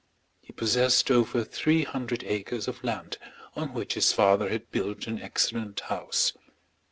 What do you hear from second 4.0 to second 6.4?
father had built an excellent house.